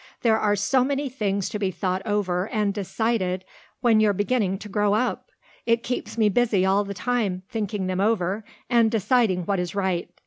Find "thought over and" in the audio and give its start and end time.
1.69-2.73